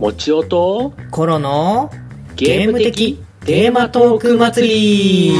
[0.00, 1.90] もちおとコロの
[2.34, 3.22] ゲーム的？
[3.44, 5.34] テーマトーク祭り。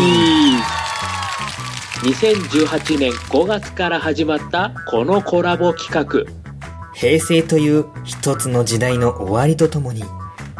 [2.02, 6.30] 2018年5月から始まったこのコラボ企画。
[6.92, 10.04] 平成という一つの時代の終わりとともに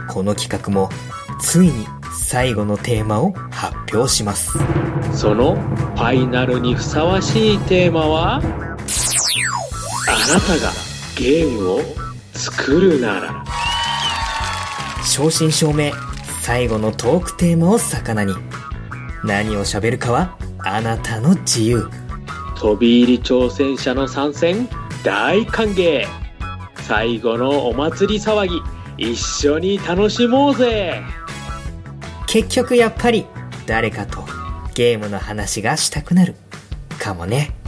[0.09, 0.89] この企画も
[1.39, 1.87] ついに
[2.19, 4.59] 最後のテーマを発表します。
[5.13, 8.37] そのファイナルにふさわしいテーマは？
[8.37, 8.43] あな
[10.41, 10.73] たが
[11.19, 11.81] ゲームを
[12.33, 13.45] 作るなら
[15.21, 15.93] 正真正銘
[16.41, 18.33] 最後のトークテーマを魚に。
[19.23, 21.91] 何を喋るかはあなたの自由。
[22.57, 24.67] 飛び入り挑戦者の参戦
[25.05, 26.07] 大歓迎。
[26.87, 28.47] 最後のお祭り騒
[28.97, 31.03] ぎ一緒に楽しもうぜ。
[32.27, 33.27] 結局やっぱり
[33.67, 34.25] 誰かと
[34.75, 36.35] ゲームの話がしたくなる
[36.99, 37.60] かもね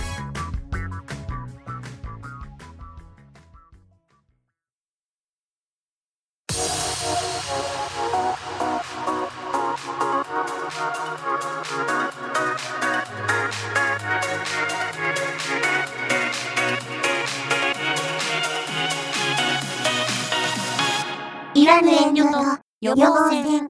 [21.73, 22.39] らぬ遠慮と
[22.83, 23.67] 予防線。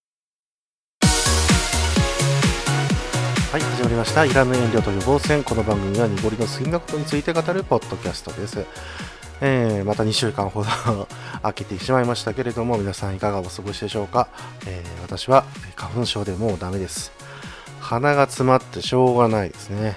[3.53, 4.25] はい、始まりました。
[4.25, 5.45] いらぬ遠慮と予防線。
[5.45, 8.67] この番組は濁りの好きなことについて語るポッドキャストです。
[9.41, 10.69] えー、また2週間ほど
[11.43, 14.27] 空けてしまいましたけれども、皆さんいかがお過ごしでしょうか？
[14.67, 15.45] えー、私は
[15.77, 17.13] 花粉症でもうダメです。
[17.79, 19.97] 鼻が詰まってしょうがないですね。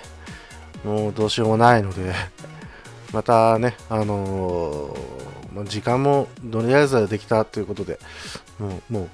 [0.83, 2.13] もうどうしようもないので、
[3.11, 5.24] またね、あのー
[5.55, 7.99] まあ時間もとりあえずできたということで、
[8.59, 9.09] もう、もう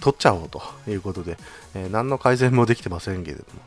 [0.00, 1.36] 取っちゃおうということで、
[1.74, 3.60] えー何の改善もできてませんけれども、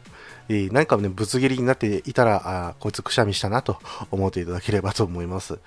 [0.49, 3.77] えー何かね、ぶつ切りになっていたら、あこいつくしゃみしたなと
[4.11, 5.59] 思っていただければと思います。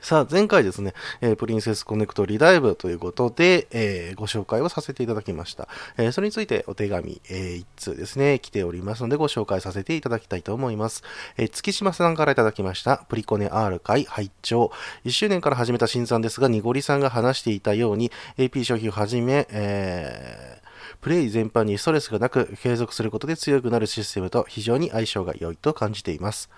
[0.00, 5.68] さあ、前回ですね、えープリンセスコネクトリダイブということで、えーご紹介をさせていただきました。
[5.98, 11.02] えーそれについてお手紙、えー一通ですね、来ておりますのでご紹介させていただきたいと思います。
[11.36, 14.72] えー月島さんからいただきました、プリコネ R 会拝聴
[15.04, 20.63] 1周年から始めた新参ですが、にごりさんが話していたように、AP 消費をはじめ、えー
[21.04, 26.48] プレイ全般にストレスがなく継続することで強くなるシステムと非常に相性が良いと感じています。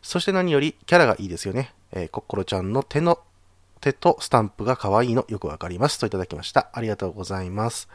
[0.00, 1.74] そして何よりキャラがいいですよね。
[1.92, 3.18] えー、コッコロちゃんの手の
[3.82, 6.70] 手とスタンプが可愛いのよくわかりますといただきました。
[6.72, 7.90] ありがとうございます。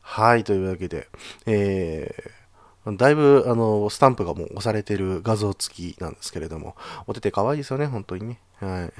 [0.00, 1.08] はい、というわけで、
[1.46, 6.74] えーだいぶ、あの、スタンプがもう押されてる画像付きなんですけれども、
[7.06, 8.40] お手手可愛いですよね、本当にね。
[8.60, 8.92] はい。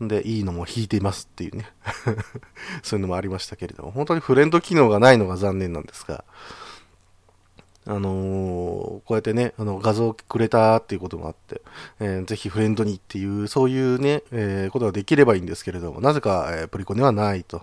[0.00, 1.70] で、いいのも引いていますっていうね。
[2.82, 6.24] そういうのもありましたけれども、本当にフレンド機能がないのが残念なんですが、
[7.86, 11.62] あのーこうやってね、あの画像をくれたっていうこともあって、
[11.98, 17.62] えーぜひフレンドにっていう、そういうね、えーことができればいいんですけれども、なぜか、えープリコネはないと。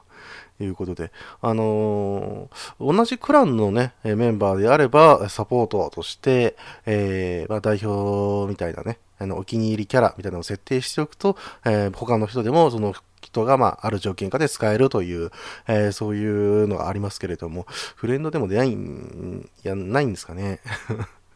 [0.59, 1.11] いうことで、
[1.41, 6.55] あのー同じクランのね、メンバーであれば、サポートとして、
[6.85, 15.31] えーまあ、代表みたいなね、あの、お気に入りキャラみたいなのを設定しておくと、えー他の人でも、その人が、まあ、ある条件下で使えるという、
[15.67, 20.59] えーそういうのがありますけれども、フレンドでも出ないん、や、ないんですかね。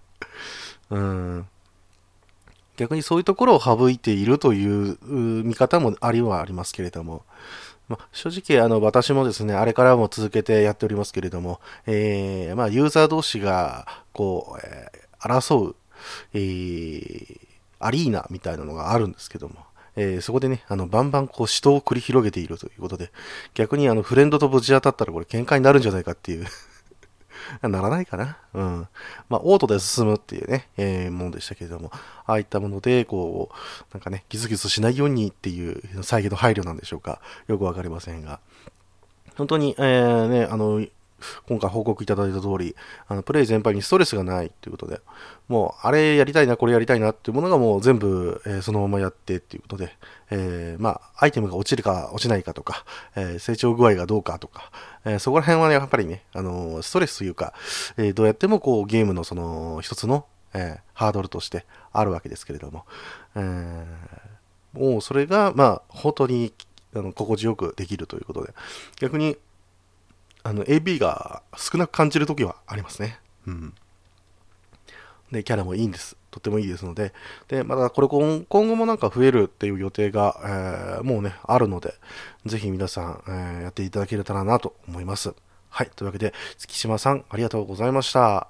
[0.90, 1.48] うん。
[2.78, 7.24] 逆にそういうところを省いているという見方もありはありますけれども、
[7.92, 15.76] まあ、正直、あの、私もですね、あれからも続けてやっておりますけれども、えーまあ、ユーザー同士が、こう、えー争う、
[16.34, 17.40] えー
[17.84, 19.56] アリーナみたいなのがあるんですけども、
[19.96, 23.12] えーそこでね、あの、バンバンこう、死闘を繰り広げているということで、
[23.54, 26.46] 逆にあの、フレンドとぶち当たったらこれ喧嘩になるんじゃないかっていう、
[27.62, 28.88] ならないかなうん。
[29.30, 31.92] まあ、オートで進むっていうね、えーものでしたけれども、
[32.26, 37.22] ああいったもので、こう、なんかね、ギスギスしないようにっていう、再現の配慮なんでしょうか。
[37.48, 38.40] よくわかりませんが。
[39.38, 40.86] 本当に、えーね、あの、
[41.48, 42.76] 今回報告いただいた通り、
[43.08, 45.02] あの、プレイ全般にストレスがないということで、
[45.48, 49.96] もう、あれやりたいな、これやりたいなっていうものがもう全部、えーそのままやってっていうことで、
[50.30, 52.86] えーまあ、アイテムが落ちるか落ちないかとか、
[53.16, 54.72] えー成長具合がどうかとか、
[55.06, 57.54] えそこら辺はね、やっぱりね、あのストレスというか、
[57.98, 62.86] えどうやってもこう、ゲームのその、一つの、えハードルとしてあるわけですけれども、
[63.36, 64.32] えー
[64.74, 66.54] もうそれが、まあ、本当に、
[66.96, 68.54] あの、心地よくできるということで、
[69.00, 69.38] 逆に、
[70.44, 73.20] あの、AB が少なく感じるときはありますね。
[73.48, 73.74] うん。
[75.32, 76.18] で、キャラもいいんです。
[76.30, 77.14] とってもいいですので。
[77.48, 81.94] で、またこれ今今後もなんか増えるっていう予定が、えーもうね、あるので、
[82.46, 85.34] ぜひ皆さん、えーやっていただけたらなと思います。
[85.70, 85.90] はい。
[85.96, 88.48] というわけで、月島さん、ありがとうございました。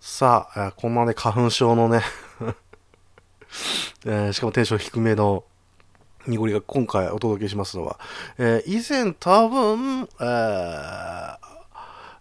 [0.00, 2.02] さあ、えーこんなね、花粉症のね、
[4.04, 5.44] えーしかもテンション低めの、
[6.26, 7.98] ニゴリが今回お届けしますのは、
[8.38, 11.36] えー、以前多分、えー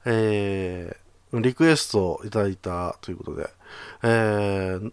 [0.06, 3.50] えー、リクエストをいただいたということで、
[4.04, 4.92] えー、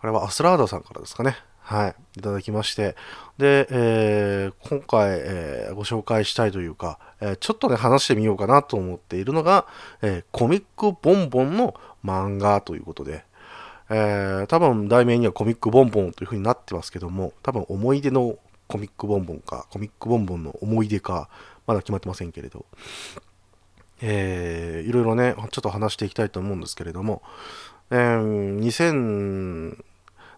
[0.00, 1.36] あれはアスラーダさんからですかね。
[1.60, 1.94] はい。
[2.18, 2.96] いただきまして。
[3.38, 9.66] で、えー、今回、えー、ご紹介したいというか、えー、ちょっとね、話してみようかなと思っているのが、
[10.02, 11.74] えコミックボンボンの
[12.04, 13.24] 漫画ということで、
[13.94, 21.28] えー、多分題名にはコミックボンボンという風になってますけども、多分思い出のコミックボンボンか、コミックボンボンの思い出か、
[21.66, 22.64] まだ決まってませんけれど、
[24.00, 27.20] えー、いろいろね、ちょっと話していきたいと思うんですけれども、
[27.90, 29.76] えー、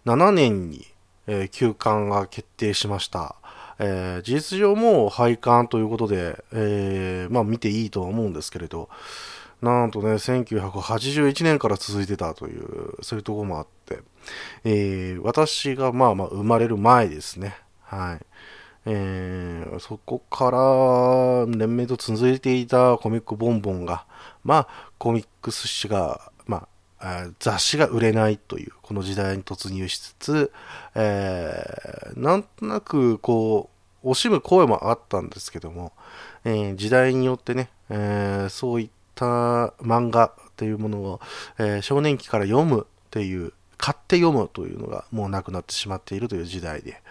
[0.03, 0.85] 2007年に、
[1.27, 3.37] えー、休刊が決定しました。
[3.79, 8.89] えー、事実上もう廃刊ということで、えー、まあ見ていいとは思うんですけれど、
[9.61, 13.99] なんとね、1981年から続いてたという、そういうところもあって、
[14.63, 17.55] えー、私がまあまあ生まれる前ですね。
[17.81, 18.25] はい。
[18.87, 24.05] えー、そこから連綿と続いていたコミックボンボンが、
[24.43, 26.67] まあ、コミックス誌が、ま
[26.99, 30.51] あ、雑誌が売れないという、この時代に突入しつつ、
[30.93, 33.71] えー、なんとなく、こ
[34.03, 35.91] う、惜しむ声もあったんですけども、
[36.43, 41.21] えー、時代によってね、えー、そういったた漫画というものを、
[41.57, 47.01] えー、少年期から読むっていう、買って読むというのがもうなくなってしまっているという時代で、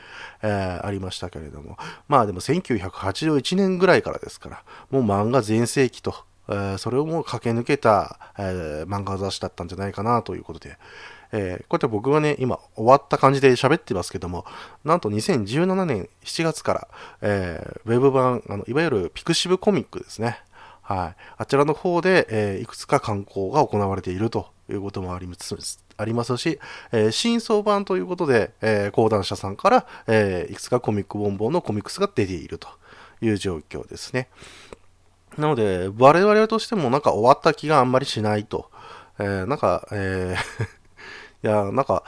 [0.42, 1.76] えー、ありましたけれども、
[2.08, 6.14] まあでも1981年ぐらいからですから、もう漫画全盛期と、
[6.48, 10.78] えー、それをもう駆け抜けた、えー、漫画雑誌だったんじゃないかなということで、
[11.32, 14.44] えー、こうやって僕がね、今終わった感じで喋ってますけども、
[14.84, 16.88] なんと2017年7月から、
[17.22, 20.38] えー、ウェブ版、あのいわゆるピクシブコミックですね。
[20.84, 21.22] はい。
[21.38, 25.56] あちらの方で、えー、いくつか観光が行われているということもあります
[25.96, 26.60] ありますし、
[26.92, 32.68] えー、新装版ということで、えー、講談社さんから、え、いくつかコミックボンボンのコミックスが出ていると
[33.22, 34.28] いう状況ですね。
[35.38, 38.70] なので、我々としてもなんか終わった気があんまりしないと。
[39.18, 40.36] え、なんか、え
[41.42, 42.04] いや、なんか、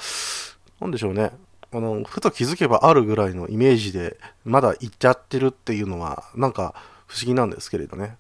[0.80, 1.32] なんでしょうね。
[1.72, 6.74] あの、ふと気づけばあるぐらいのイメージで、まだ行っちゃってるっていうのは、なんか
[7.06, 8.16] 不思議なんですけれどね。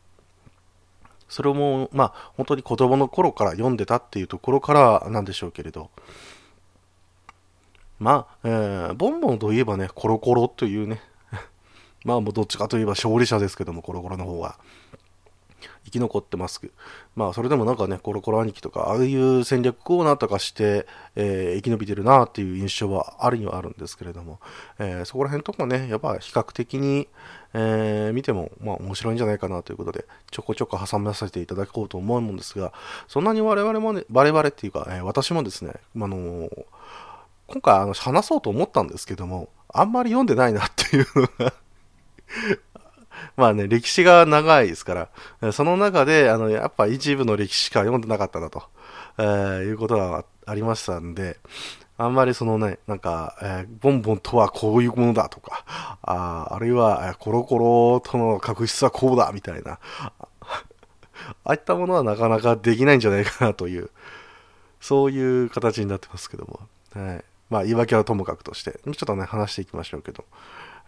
[1.28, 5.90] それも、まあ、本当に子供の頃から読んでたっていうところからなんでしょうけれど、
[7.98, 11.00] まあ、えー、ボンボンといえばね、コロコロというね、
[12.04, 14.58] まあもうどっちかといえば勝利者ですけども、コロコロの方が。
[15.84, 16.60] 生き残ってます。
[17.14, 24.40] まあ、それでもなんかね、コロコロ兄貴とか、ああいう戦略をなんとかして、えー、生き延びてるなっていう印象はあるにはあるんですけれども、
[24.78, 27.08] えー、そこら辺とかね、やっぱ比較的に、
[27.54, 32.72] えー、見ても、まあ、面白いんじゃないかなということで、ちょこちょこ挟ませていただこうと思うんですが、
[33.08, 36.50] そんなに我々もね、我々っていうか、え私もですね、あの
[37.46, 41.54] 今回あの話そうと思ったんですけども、あんまり読んでないなっていうのが
[43.36, 45.08] まあね、歴史が長いですか
[45.40, 48.64] ら、その中で、あの、やっぱ一部の歴史しか読んでなかったなと、
[49.18, 51.38] えー、いうことがありましたんで、
[51.98, 55.64] あんまりそのね、なんか、えー、ボンボンとはこういうものだとか、
[56.02, 59.78] ああるいは、え、コロコロとの確執はこうだみたいな、
[60.10, 60.28] あ
[61.44, 63.90] あいったものはなかなかできないんじゃないかなという、
[64.80, 66.60] そういう形になってますけども、
[66.94, 67.24] はい。
[67.48, 70.24] まあ、言い訳はともかくとして、ちょっとね、話していきましょうけど、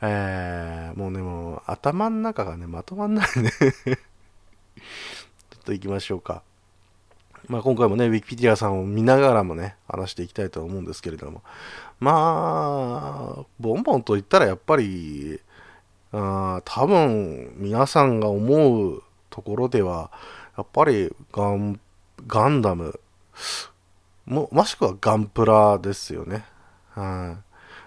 [0.00, 3.68] えー、もうね、もう頭の中がね、まとまんないね ちょ
[5.56, 6.42] っと行きましょうか。
[7.48, 11.42] まあ今回もね、ウィキペディアさんを見ながらもね、話していきたいと思うんですけれども。
[11.98, 15.40] まあ、ボンボンと言ったらやっぱり、
[16.12, 20.10] あ多分皆さんが思うところでは、
[20.56, 21.80] やっぱりガン
[22.26, 23.00] ガンダム、
[24.26, 26.44] ももしくはガンプラですよね。
[26.90, 27.36] は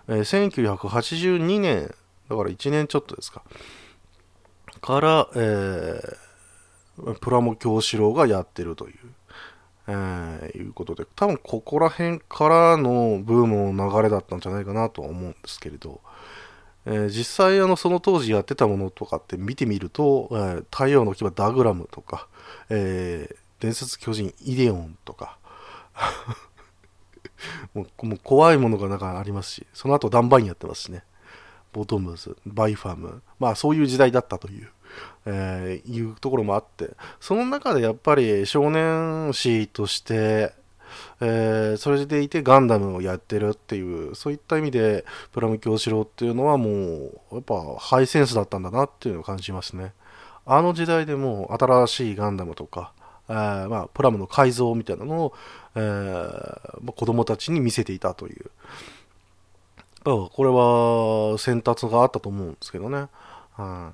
[0.09, 1.93] い、え、1982年
[2.31, 3.43] だから1年ちょっとですか。
[4.79, 8.95] から、えー、プラモ京志郎がやってるという、
[9.87, 15.99] えー、いうことで、多分ここら辺からのブームの流れだったんじゃないかなとは思うんですけれど、
[16.85, 22.29] えー、実際あのその当時やってたものとかって見てみると、えー、太陽の牙ダグラムとか、
[22.69, 25.37] えー、伝説巨人イデオンとか
[27.73, 31.03] もう怖いものがなんかありますし、その後ダンバインやってますしね。
[31.73, 34.69] ボトムズ、バイファム、まあそういう時代だったという、
[35.25, 40.53] えー、いうところもあって、その中でやっぱり少年誌として、
[41.21, 49.93] えー、それでいてガンダムをやってるっていう、そういった意味で、プラモ狂四郎っていうのはもう、やっぱハイセンスだったんだなっていうのを感じますね。
[50.45, 52.93] あの時代でも新しいガンダムとか、
[53.29, 55.33] えー、まあ、プラモの改造みたいなのを、
[55.75, 58.51] えー、子供たちに見せていたという。
[60.03, 63.07] これは選択があったと思うんですけどね。
[63.53, 63.91] は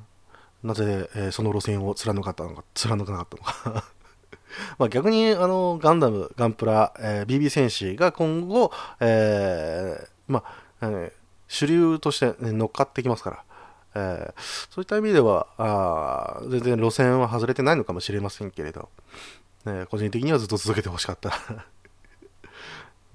[0.64, 3.84] い、なぜ、えー、その路線を貫かったのか、貫かなかったのか。
[4.80, 10.44] ま逆に、あの、ガンダム、ガンプラ、えー、BB 戦士が今後、えー、ま、
[10.82, 11.14] え、
[11.48, 13.44] 主流として、ね、乗っかってきますから、
[13.96, 14.34] え、
[14.70, 18.90] そういった意味ではあ全然路線は外れてないのかもしれませんけれど、
[19.66, 21.32] ね、個人的にはずっと続けてほしかった。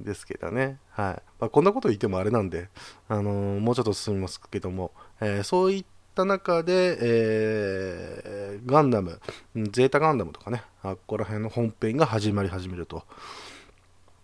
[0.00, 2.68] ですけどね、はいまあ、こんなこと言ってもあれなんで、
[3.08, 5.84] あのー、もうちょっと進みますけども、えー、そういっ
[6.14, 9.20] た中で、えー、ガンダム、
[9.54, 13.04] ゼータガンダムとかね、あここら辺の本編が始まり始めると。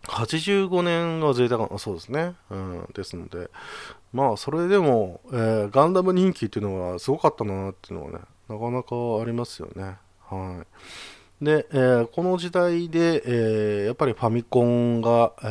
[0.05, 2.35] 85年がゼータガンダム、そうですね。
[2.51, 3.51] うん、ですので、
[4.13, 9.97] まあ、それでも、えー、ガンダム人気っていうのはすごかったなっていうのはね、なかなかありますよね。
[10.29, 10.67] はい。
[11.41, 15.47] で、えー、この時代で、えー、やっぱりファミコンが、え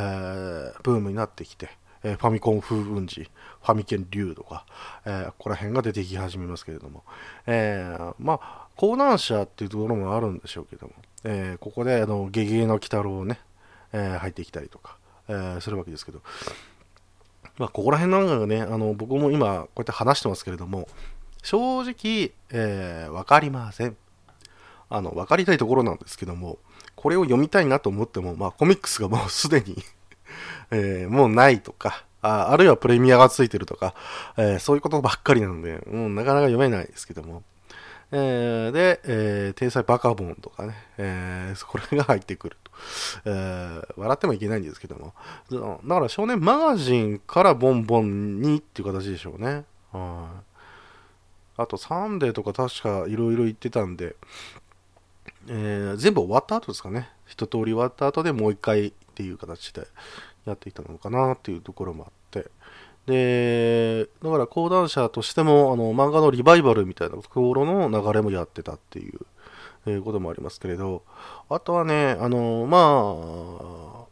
[0.76, 1.70] ー、ブームになってきて、
[2.04, 4.64] えファミコン風雲児、ファミケン竜とか、
[5.04, 7.02] えここら辺が出てき始めますけれども、
[7.46, 10.92] えまあ、講談社っていうところもあるんでしょうけども、
[11.24, 13.40] えここで、あの、ゲゲゲの鬼太郎ね、
[13.92, 14.96] え入ってきたりとか、
[15.28, 16.20] えするわけですけど、
[17.58, 20.88] まあ、ここら辺なんかがね、あの、僕も今、こうやって話してますけれども、
[21.42, 23.96] 正直、えー、わかりません。
[24.90, 26.58] あの、わかりたいところなんですけども、
[26.96, 29.76] これを読みたいなと思っても、まあ、コミックスが もうすでに
[30.70, 33.94] えー、もうないとか、ああるいはプレミアがついてるとか、
[34.36, 37.42] えー、そういうことばっかりなので、もうなかなか読めないですけども。
[38.10, 42.70] えー、で、えー、天才バカボンとかね、えー、これが入ってくると。
[43.26, 45.12] えー、笑ってもいけないんですけども。
[45.50, 49.64] だから少年マガジンからボンボンにっていう形でしょうね。
[49.92, 50.30] は
[51.58, 51.62] い。
[51.62, 54.16] あと、サンデーとか確かいろいろ言ってたんで、
[55.50, 57.08] えー、全部終わった後ですかね。
[57.26, 59.86] 一通り終わった後でもう一回っていう形で
[60.44, 62.50] やっていたのかなっていうところもあって。
[63.06, 69.20] で、だから講談社としても、あの、漫画のリバイバルみたいなところの流れもやってたっていう、
[69.86, 71.02] えー、こともありますけれど、
[71.48, 74.06] あとはね、あの、ま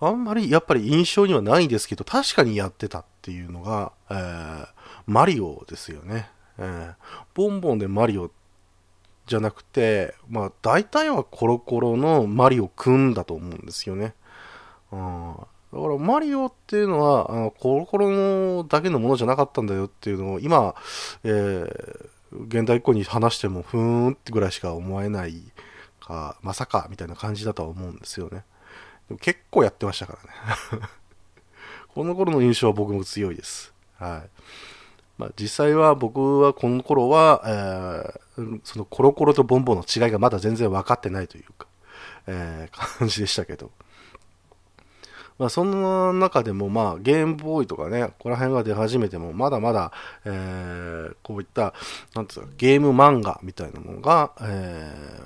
[0.00, 4.66] あ、あんまりやっぱり印象にはないですけど、確かにやってたっていうのが、えー、
[5.06, 6.28] マリオですよね。
[6.58, 6.94] えー、
[7.34, 8.30] ボンボンでマリオ
[9.32, 14.12] じゃなくて、まあ、大体はコロコロのマリオくんだと思うんですよね。
[14.92, 15.34] うん
[15.72, 20.74] だからマリオっていうのは、あの、コロコロのだけのものじゃなかったんだよっていうのを、今、
[21.24, 22.08] えー、
[22.44, 25.40] 現代っ子に話しても、ふーんってぐらいしか思えない
[25.98, 28.44] か、まさか、みたいな感じだとは思うんですよね。
[29.08, 30.18] でも結構やってましたか
[30.70, 30.88] らね。
[31.88, 33.72] この頃の印象は僕も強いです。
[33.98, 34.30] はい。
[35.18, 41.66] まあ、実際は僕はこの頃は、えー、そのコロコロとボンボンの違いがまだ全然分かってないというか、
[42.26, 43.70] えー、 感じでしたけど。
[45.38, 49.90] まあ、そんな中でも、まあ、ゲームボーイとかね、ここら辺が出始めても、まだまだ、
[50.24, 51.74] えー、こういった、
[52.14, 55.20] なんていうか、ゲーム漫画みたいなものが、え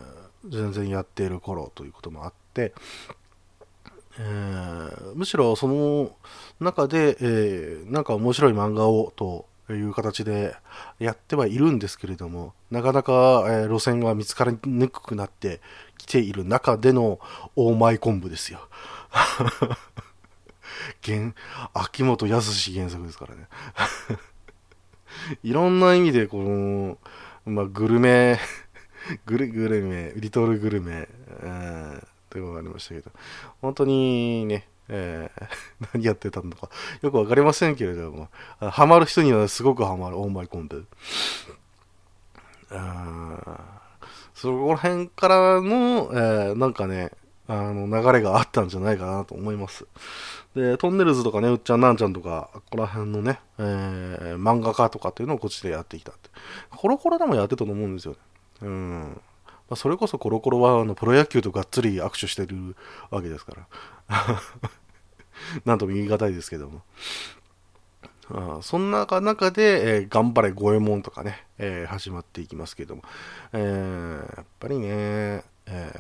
[0.47, 2.73] ー、全然やっている頃ということもあって、
[4.19, 6.13] えー、むしろその
[6.61, 10.57] 中で、えー、なんか面白い漫画をとという形で
[10.99, 15.61] やってはいるんですけれども、なかなか、え、路線が見つかりにくくなって
[15.99, 17.19] きている中での
[17.57, 18.61] 大前昆布ですよ。
[21.05, 21.35] 原
[21.75, 23.49] 秋元康原作ですからね
[25.43, 26.99] いろんな意味でこの、
[27.45, 28.39] まあ、グルメ
[29.27, 31.09] グルグルメリトルグルメ、
[31.43, 33.11] えー、というのがありましたけど
[33.61, 35.47] 本当にねえー、
[35.95, 36.69] 何やってたのか
[37.03, 38.29] よくわかりませんけれども、
[38.61, 40.77] ハマる人にはすごくハマる、オーマイコンテ。
[44.35, 47.11] そこら辺からの、えー、なんかね、
[47.49, 49.87] あの、流れがあったんじゃないかなと思います。
[50.55, 56.31] で、トンネルズとかね、うっちゃんなんちゃんとか、ここら辺のね、えー、漫画家とかっていうのをこっちでやってきたって。
[56.71, 58.19] コロコロでもやってたと思うんですよね。
[58.63, 59.21] うん。
[59.69, 62.77] まあ、それこそコロコロはあのプロ野球とがっつり握手してる
[63.11, 63.67] わけですから。
[65.65, 66.83] なんとも言い難いですけども。
[68.29, 73.03] あそんな中で、えー、頑張れ五右衛門とかね、えー、始まっていきますけども、
[73.53, 75.93] えー、やっぱりね、え、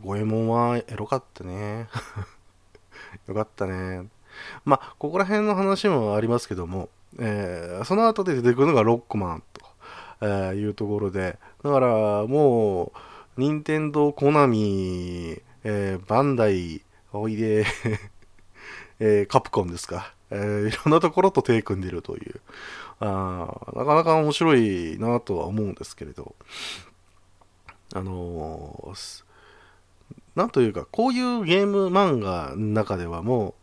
[0.00, 1.88] 五右衛門はエロかったね。
[3.26, 4.08] よかったね。
[4.64, 6.88] まあ、ここら辺の話もありますけども、
[7.18, 9.62] え、その後で出てくるのがロックマンと、
[10.22, 12.92] え、いうところで、だからもう、
[13.36, 17.64] 任天堂、コナミ、え、バンダイ、おいで、
[19.00, 22.40] えー、カプコンですか、えー、いろんなところと手組んでるという、
[23.00, 26.36] あなかなか面白いなとは思うんですけれど、
[27.94, 29.24] あのー、
[30.36, 33.54] なんというか、こういうゲーム漫画の中ではもう、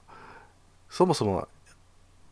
[0.90, 1.48] そもそも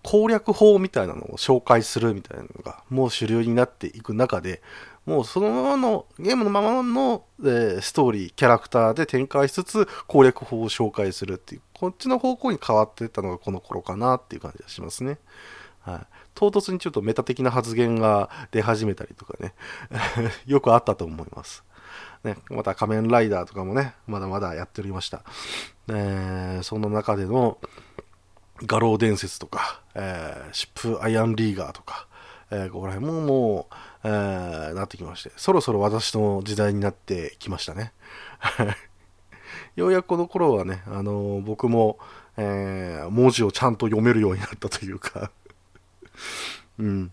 [0.03, 4.61] 攻略法みたいなのを紹介するみたいなのがもう主流になっていく中で、
[5.05, 15.19] もうそのままの、ゲームのままの、えー、ストーリー、キャラクターで展開しつつ攻略法を紹介するっていう、こっちの方向に変わっていったのがこの頃かなっていう感じがしますね。
[15.81, 15.99] はい。
[16.33, 19.53] 唐突にちょっとメタ的な発言が出始めたりとかね、
[20.47, 21.63] よくあったと思います。
[22.23, 25.23] ね、また仮面ライダーとかもね、まだまだやっておりました。
[25.87, 27.59] えー、その中での
[28.63, 32.07] 画廊伝説とか、えー、シップアイアンリーガーとか、
[32.49, 33.75] えー、ここら辺ももう、
[34.07, 37.91] えー、なってきまして、そろそろ私の時代になってきましたね。
[39.75, 41.97] ようやくこの頃はね、あのー、僕も、
[42.37, 45.31] えー、文字をちゃんと読めるようになったというか
[46.77, 47.11] うん。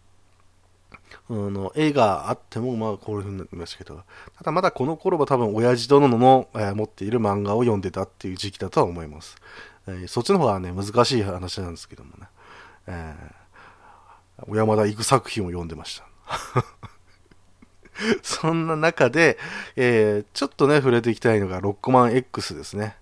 [1.30, 4.02] あの、絵があっても、まあ、こういう風になってましたけど、
[4.36, 9.36] ただまだこの頃は多分、親父殿の、えー、持っている漫画を読んでたっていう時期だとは思います。
[9.86, 12.28] えー、そっちの方はね、難しい話なんですけどもね、
[12.86, 16.11] えー、小山田育作品を読んでました。
[18.22, 19.38] そんな中で、
[19.76, 22.96] えー、ちょっとね、触れていきたいのが、ロックマン X ですね。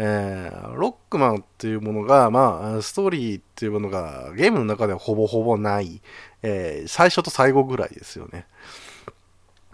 [0.00, 6.00] えー、ロックマンっていうものが、まあ、ストーリーっていうものがゲームの中ではほぼほぼない、
[6.42, 8.46] えー、最初と最後ぐらいですよね。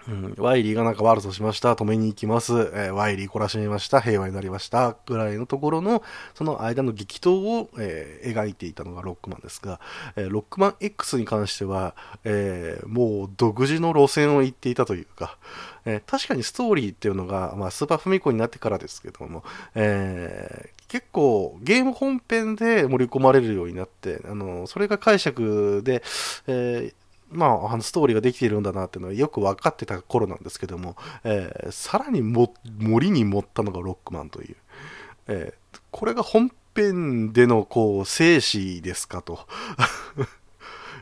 [0.09, 6.03] うん、ワイリーがなんか悪としました、止めに行きます、えー、ワイリー懲らしめました、平和になりました、ぐらいのところの、
[6.35, 9.81] その間の激闘を、えー、描いていたのがロックマンですが、
[10.17, 11.95] えー、ロックマン X に関しては、
[12.25, 15.39] えもう独自の路線を行っていたというか、
[15.87, 19.45] え確かにストーリーっていうのが、まあ、スーパーフミコになってからですけども、
[19.75, 26.03] え結構ゲーム本編で盛り込まれるようになって、あのそれが解釈で、
[26.47, 27.04] えー
[27.35, 34.57] まあ、あのストーリーができているんだなっていうのはよく分かってた頃なんですけども、えー、さらにも森に盛ったのがロックマンという、
[35.29, 39.41] えー、これが本編でのこう生死ですかと。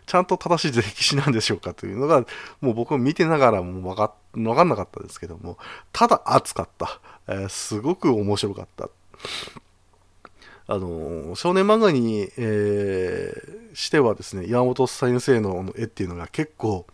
[0.04, 2.26] ちゃんと正しい歴史なんでしょうかというのが
[2.60, 5.58] もう僕も見てながらも分か分かんなかったですけども
[5.92, 8.90] ただ熱かった、えー、すごく面白かった。
[10.66, 16.86] あの少年漫画に、えー、してはですね山本先生の絵っていうのが結構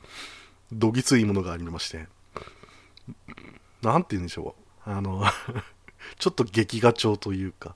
[0.73, 2.07] どぎついものがありまして
[3.83, 4.55] 何て言うんでしょ
[4.87, 4.91] う。
[4.91, 5.25] あの
[6.19, 7.75] ちょっと劇画調というか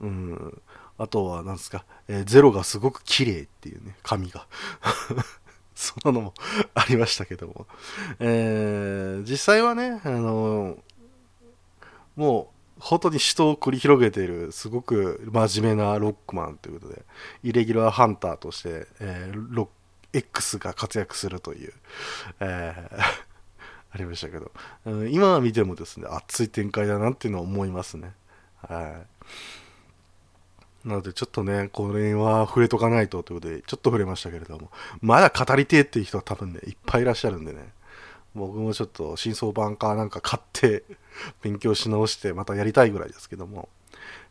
[0.00, 0.62] うん。
[0.98, 4.46] あとは何ですか、えー、ゼロがすごく綺麗っていうね紙が。
[5.74, 6.34] そんなのも
[6.74, 7.66] ありましたけども、
[8.20, 10.78] えー、実際はね、あの
[12.14, 12.51] もう
[12.82, 17.02] 本当に死闘を繰り広げているすごく真面目なロックマンということで
[17.44, 19.68] イレギュラーハンターとして、えー、ロ
[20.12, 21.72] X が活躍するという、
[22.40, 22.98] えー
[23.94, 24.50] ありましたけど、
[24.86, 28.14] うん、今見てもですね熱い展開だなっていうのは思いますね。
[28.66, 29.04] は
[30.84, 30.88] い。
[30.88, 34.70] なのでちょっとねこれは触れとかないとということでちょっと触れましたけれども
[35.02, 37.70] まだ語りてえっていう人は多分ねいっぱいいらっしゃるんでね。
[38.34, 40.84] 僕もちょっと真相版かなんか買って
[41.42, 43.68] 勉強し直してまたやりたいぐらいですけども、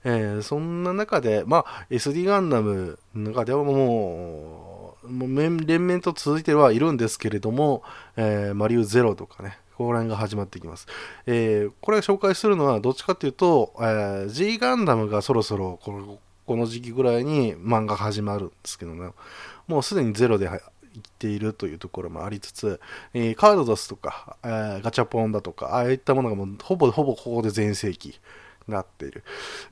[0.04, 7.84] えー、そんな中で、まあ、SD ガンダムの中ではもう、もう連綿と続いてはいるんですけれども、
[8.16, 10.88] えー、マリューゼロとかね、ここら辺が始まってきます。
[11.26, 19.12] えー、これ紹介するのはどっちかっていうと、えー、G ガンダムがそろそろこのこの時期ぐらいに漫画始まるんですけどね、
[19.68, 20.50] もうすでにゼロで
[21.00, 22.80] っているというところもありつつ、
[23.14, 28.16] えー、カードダスとか、えー、ガチャポンだとか、ああいったものがもうほぼほぼここで全盛期に
[28.68, 29.24] なっている。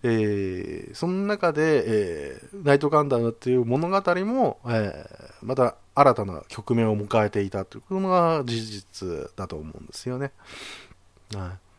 [0.04, 10.32] えー、その中で、えー、ナイトガンダムっていう物語も、えー、また新たな局面を迎えていたというのが事実だと思うんですよね。
[11.36, 11.70] はい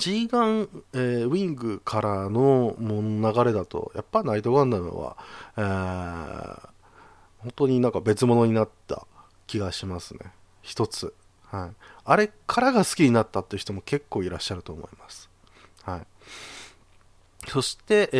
[0.00, 5.16] G ガン、えー、ウィングからの流れだと、やっぱナイトガンダムは、
[5.58, 6.68] えー、
[7.42, 9.06] 本当になんか別物になった
[9.46, 10.32] 気がしますね。
[10.62, 11.14] 一つ。
[11.46, 11.70] はい。
[12.04, 15.30] あれからが好きになったっていう人も結構いらっしゃると思います。
[15.82, 16.06] はい。
[17.48, 18.18] そして、え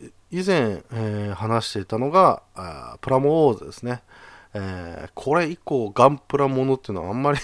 [0.00, 4.02] ー、以前、えー、話していたのが、あプラモウォーズですね。
[4.54, 7.38] えー、これ以降、ガンプラものっていうのはあんまり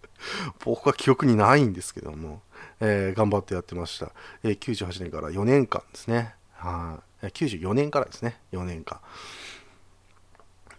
[0.64, 2.42] 僕は記憶にないんですけども、
[2.80, 4.12] えー、頑張ってやってました。
[4.42, 6.34] えー、98年から4年間ですね。
[6.54, 9.00] はい、94年からですね、4年間。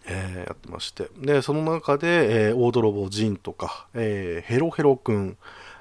[0.08, 1.08] えー、やってまして。
[1.20, 5.36] で、その中で、えー、大泥棒ジンとか、えー、ヘロヘロくん、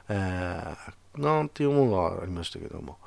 [0.09, 2.97] えー、なんていうものがありましたけども、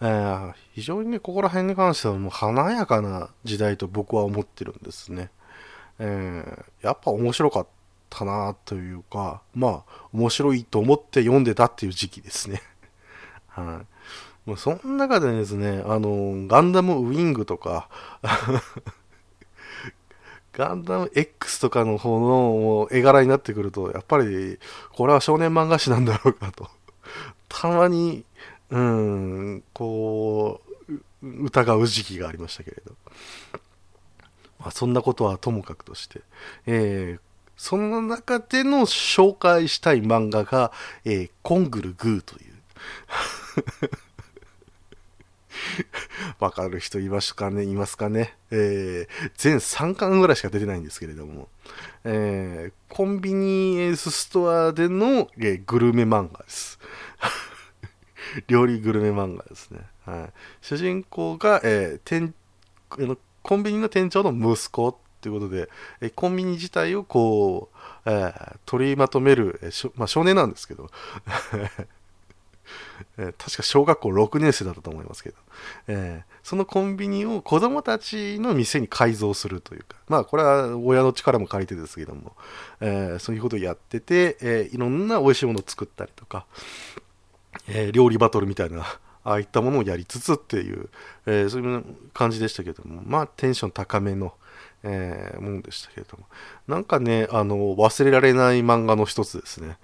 [0.00, 5.30] えー、非常にね、ここら辺に関してはもう華やかな時代と僕は思ってるんですね。
[5.98, 7.66] えー、やっぱ面白かっ
[8.10, 12.62] たなというか、まあ、面白いと思って読んでたっていう時期ですね。
[13.48, 13.82] は
[14.46, 17.88] い、もうその中でですね、あの、ガンダムウィングとか、
[20.56, 24.58] ガンダム X とかの方の絵柄になってくると、やっぱり、
[24.94, 26.70] これは少年漫画誌なんだろうかと。
[27.48, 28.24] たまに、
[28.70, 32.94] うん、こう、疑う時期がありましたけれど。
[34.58, 36.22] まあ、そんなことはともかくとして、
[36.64, 37.20] えー、
[37.58, 40.72] その中での紹介したい漫画が、
[41.04, 42.54] えー、コングルグーという
[46.38, 47.64] わかる人いますかね？
[47.64, 48.36] いますかね？
[48.50, 51.48] えー、全3巻ぐらいしか出てないんですけれども、
[52.04, 56.78] えー、コンビニエンスストアでの、えー、グルメ漫画です。
[58.48, 59.80] 料理グルメ漫画ですね。
[60.04, 62.32] はい、主人公が、えー、
[63.42, 65.68] コンビニの店長の息子っていうことで、
[66.00, 70.90] えコンビニ自体をこう、えー、取りまとめる、えーまあ、少年なんですけど。
[73.18, 75.36] え、確か小学校6年生だったと思いますけど、
[75.88, 82.32] えー、そのコンビニを子供たちの店に改造するというか、まあこれは親の力も借りてですけども、
[82.80, 86.46] えー、そういうことをやってて、えいろんな美味しいものを作ったりとか、
[87.68, 88.80] え料理バトルみたいな、
[89.24, 90.88] ああいったものをやりつつっていう、
[91.26, 94.34] えそういう感じでしたけども、まあテンション高めの、
[94.82, 96.26] えー、ものでしたけれども、
[96.68, 99.78] なんかね、あの、忘れられない漫画の一つですね。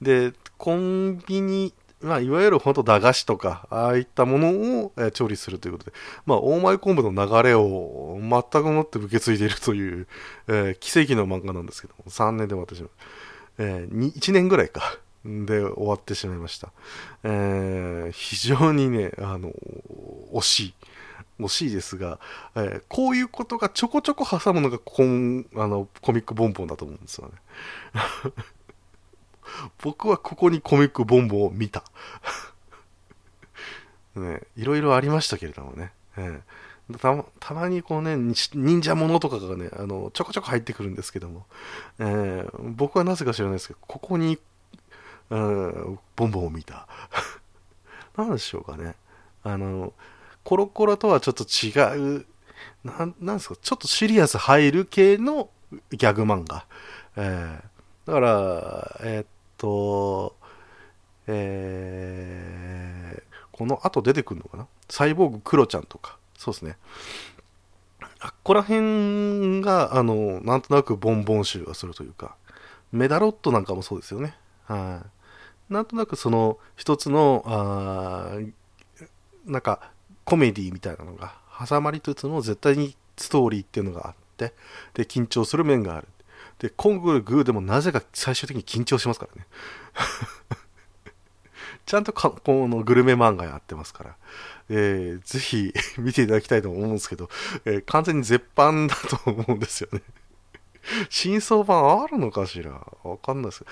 [0.00, 5.92] で、コンビニ、まあ、いわゆる本当駄菓子とか、ああいったものを、え、調理するということで、
[6.26, 10.06] まあ、大前昆布の流れを全くもって受け継いでいるという、
[10.48, 12.90] えー、奇跡の漫画なんですけども、3年で終わってしまう。
[13.58, 14.98] えー、1年ぐらいか。
[15.24, 16.72] で終わってしまいました。
[17.24, 19.52] えー、非常にね、あの、
[20.32, 20.74] 惜しい。
[21.38, 22.18] 惜しいですが、
[22.54, 27.34] えー、こういうことがちょこちょこ挟むのがコあのコミックボンボンだと思うんですよね。
[29.82, 31.84] 僕はここにコミックボンボンを見た。
[34.16, 35.92] ね、いろいろありましたけれどもね。
[36.16, 41.46] えー、たたまにこうね、忍者ものとかがね、あの、ちょこちょこ入ってくるんですけども、
[41.98, 44.38] えー、僕はなぜか知らないですけど、ここに、
[45.30, 46.88] うん、ボンボンを見た。
[48.16, 48.96] なんでしょうかね。
[49.42, 49.92] あの、
[50.44, 52.26] コロコロとはちょっと違う、
[52.84, 55.50] ななんですか、ちょっとシリアス入る系の
[55.90, 56.66] ギャグ漫画。
[57.16, 59.26] えー、だから、えー、っ
[59.60, 60.34] と、
[61.26, 64.66] えー、この後出てくるのかな？
[64.88, 66.76] サイボーグクロちゃんとか、そうですね。
[68.18, 72.36] あっこら辺が、あの、なんとなくボンボン集がするというか、
[72.92, 74.34] メダロットなんかもそうですよね。
[74.64, 75.02] は
[75.68, 75.72] い。
[75.72, 78.32] なんとなくその一つの、あ
[79.46, 79.90] なんか
[80.24, 81.34] コメディみたいなのが
[81.66, 84.52] 挟まりつつも絶対にストーリーっていうのがあって、
[84.94, 86.08] で、緊張する面がある。
[86.60, 89.46] で、コングルグーでもなぜか最終的に緊張しますからね。
[91.86, 94.16] ちゃんとこのグルメ漫画やってますから、
[94.68, 97.28] えー、ぜひ 見ていただきたいと思うんですけど、
[97.64, 100.02] えー、完全に絶版だと思うんですよね。
[101.10, 102.86] 真相版あるのかしら？
[103.02, 103.64] わかんないです。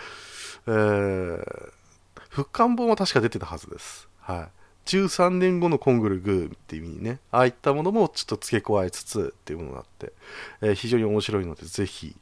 [0.67, 1.73] えー、
[2.31, 4.09] 復刊本は確か出てたはずです。
[4.21, 4.58] はい。
[4.89, 10.13] 13年後のコングルグーっていう意味にね、ああいったものもちょっと付け加えつつっていうものがあって、
[10.63, 12.17] えー、非常に面白いので、ぜひ、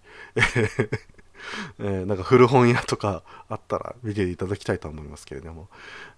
[1.79, 5.69] えー、なんか古本屋とかあったら見ていただきたいと思いますけれども、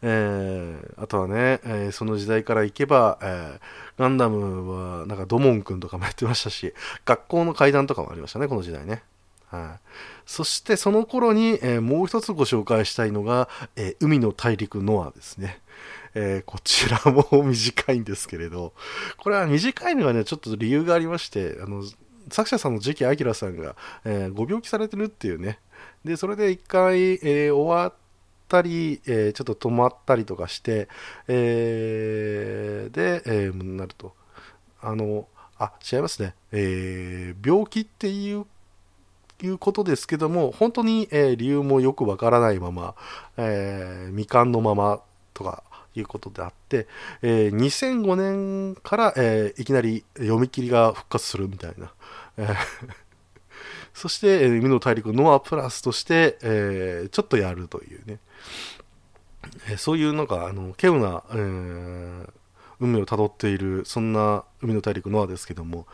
[0.01, 3.61] えー、あとはね、えー、その時代からいけば、え
[3.99, 6.73] ガンダムはなんかドモン君とかもやってましたし、
[7.05, 9.03] 学校の階段とかもありましたね、この時代ね。
[9.51, 9.89] はい、
[10.27, 15.61] そしてその頃に、えもう一つご紹介したいのが、え海の大陸ノアですね。
[16.21, 18.73] えー、こちらも短いんですけれど、
[19.19, 21.85] これは短いのがね、ちょっと理由がありまして、あの、
[22.29, 25.61] 作者さんの次期明さんが、えー、ご病気されてるっていうね。
[26.05, 27.95] で、それで一回、えー、終わっ
[28.49, 30.89] たり、え、ちょっと止まったりとかして、
[31.29, 34.13] えー、で、えー、なると。
[34.81, 36.35] あの、あ、違いますね。
[36.51, 38.45] えー、病気っていう
[39.41, 42.97] いうことですけども、本当に、えー、理由もよくわからないまま、
[43.37, 45.01] えー、未完のまま
[45.33, 45.63] とか
[45.95, 46.87] いうことであって、
[47.23, 51.93] えー、2005年から、えー、いきなり読み切りが復活するみたいな。
[52.37, 52.57] えー
[53.95, 58.21] そして、え、海の大陸ノアプラスとして、えー、ちょっとやるというね。
[59.69, 62.31] えー、そういうなんか、あの、稀有な、えー、
[62.79, 65.87] 海をたどっている、そんな海の大陸ノアですけども、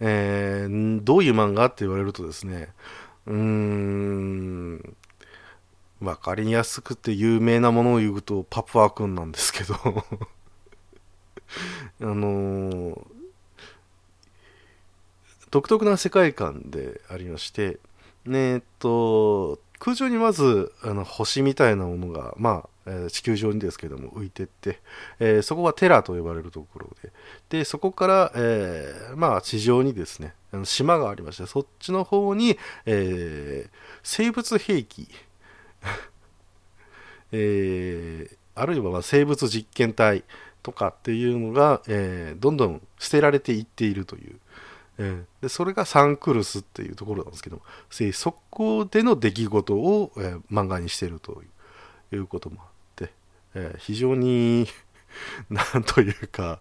[0.00, 2.70] えー、どういう漫画って言われるとですね、
[3.26, 4.96] うーん、
[6.00, 9.74] わかりやすくて有名なものを言うとパプア君なんですけど。
[12.00, 13.06] あのー、
[15.50, 17.78] 独特な世界観でありまして、
[18.24, 24.80] ねえっと、空中にまずあの星みたいなものが、まあえ地球上にですけども浮いてって、
[25.18, 27.12] えーそこはテラと呼ばれるところで。
[27.48, 33.70] でそこから、えーまあ、地上にですねあの島がありましてそっちの方に、えー
[34.02, 35.08] 生物兵器
[37.32, 40.22] えーあるいはま生物実験体
[40.62, 44.36] とかっていうのが、えーどんどん捨てられていっているという、
[44.98, 47.62] えーでそれがサンクルスっていうところなんですけども
[48.12, 51.42] そこでの出来事を、えー漫画にしてると
[52.12, 53.12] いうこともあって、
[53.54, 54.66] え非常に
[55.48, 56.60] なんというか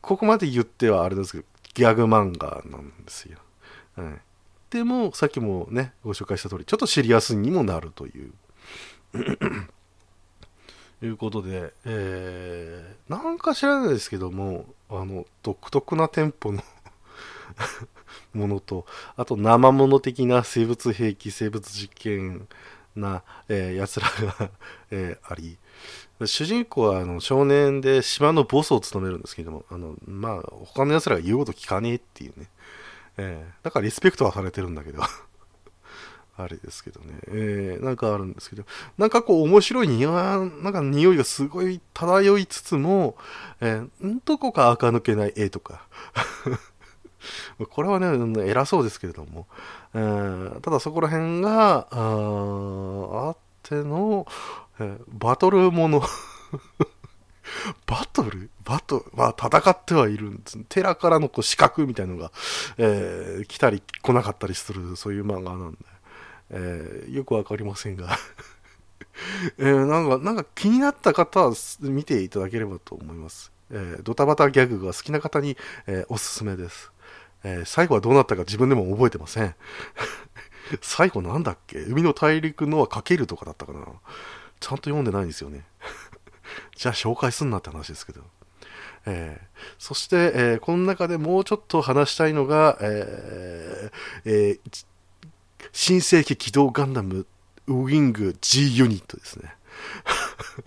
[0.00, 1.44] ここまで言ってはあれですけど
[1.74, 3.38] ギャグ漫画なんですよ、
[3.96, 4.20] はい、
[4.70, 8.32] でもさっきもねご紹介した通りちょっとシリアスにもなるという
[11.02, 16.62] いうことで、えーなんか知らないですけどもあの独特なテンポの
[18.32, 22.48] ものとあと生物的な生物兵器生物実験
[22.96, 24.50] な、えー、やつらが、
[24.90, 25.58] えーあり
[26.24, 32.48] 主人公はあの少年で島のボスを務めるんですけどもあの、まあ、他のやつらが言うこと聞かねえっていうね、
[33.16, 35.02] えーだからリスペクトはされてるんだけど。
[36.36, 38.64] あれですけどね、えーなんかあるんですけど、
[38.96, 43.16] なんかこう面白い匂い、なんか匂いがすごい漂いつつも、
[43.60, 45.86] えーどこか垢抜けない絵とか。
[47.70, 48.08] これはね、
[48.48, 49.46] 偉そうですけれども、
[49.94, 54.26] えーただそこら辺が、ああっての、
[54.80, 56.02] えーバトルもの。
[57.86, 58.50] バトル？
[58.64, 60.58] バトルまあ戦ってはいるんです。
[60.68, 62.32] テラからのこう視覚みたいのが、
[62.78, 65.78] えー来たり来なかったりする、そういう漫画なんで、
[66.52, 68.16] えーよくわかりませんが、
[69.58, 73.52] えーなんか、なんか気になった方は見ていただければと思います。
[73.70, 76.90] えードタバタギャグが好きな方に、えーおすすめです。
[77.44, 79.54] え最後はどうなったか自分でも覚えてません。
[80.80, 81.78] 最後なんだっけ？
[81.80, 83.80] 海の大陸のはかけるとかだったかな
[84.60, 85.64] ちゃんと読んでないんですよね。
[86.76, 88.22] じゃあ紹介すんなって話ですけど。
[89.06, 93.90] えーそして、えーこの中でもうちょっと話したいのが、えー
[94.24, 94.84] えー
[95.70, 97.26] 新世紀機動ガンダム
[97.68, 99.54] ウィング G ユニットですね。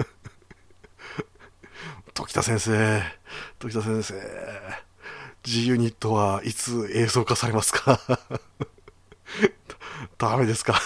[2.14, 3.02] 時田先生、
[3.60, 4.14] 時田先生、
[5.44, 8.00] G ユニットはいつ映像化されますか？
[10.18, 10.80] ダメですか？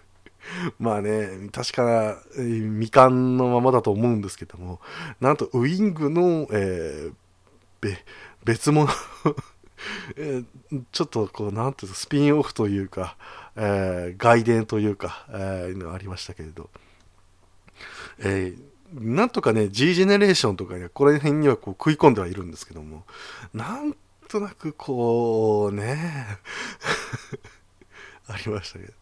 [0.78, 4.80] まあね、確か、えー未完のままだと思うんですけども、
[5.20, 7.14] なんとウィングの、えー
[8.44, 8.88] 別物、
[10.16, 13.16] えーちょっとこう、なんていうのスピンオフというか、
[13.56, 16.70] えー外伝というか、えーいうのありましたけれど、
[18.18, 23.04] えーなんとかね、G ジェネレーションとかね、この辺にはこう食い込んではいるんですけども、
[23.54, 23.96] なん
[24.28, 26.38] となくこうね、
[28.28, 28.92] ありましたけど。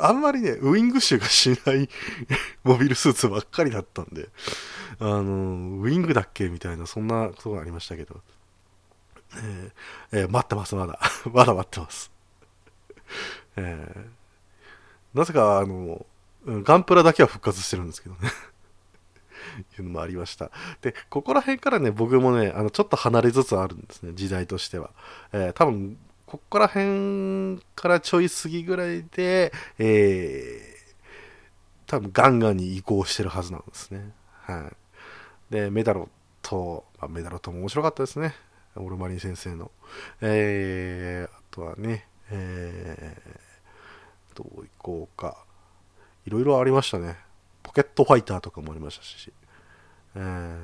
[0.00, 1.88] あんまりね、ウイング臭がしない
[2.62, 4.28] モビルスーツばっかりだったんで、
[5.00, 8.20] あの、ウイングだっけみたいな、そんなことがありましたけど、
[9.34, 11.00] えーえー待ってます、まだ。
[11.32, 12.12] まだ待ってます。
[13.56, 14.16] えー
[15.14, 16.04] なぜか、あの、
[16.46, 18.28] ガンプラだけは復活してるんですけどね。
[19.78, 20.50] いうのもありました。
[20.82, 24.90] で、ここら辺からね、僕もね、あの、ちょっと離れつつあるんですね、時代としては。
[25.32, 30.76] えー多分、ここら辺からちょい過ぎぐらいで、えー
[31.86, 34.12] 多分ガンガンに移行してるはずなんですね。
[34.42, 34.70] は
[35.50, 35.52] い。
[35.54, 36.08] で、メダロッ
[36.42, 38.34] ト、まあ、メダロットも面白かったですね。
[38.74, 39.70] オルマリン先生の。
[40.20, 45.44] えー、あとはね、えー、どういこうか。
[46.26, 47.18] いろいろありましたね。
[47.62, 49.32] ポケットファイターとかもありましたし。
[50.14, 50.60] えー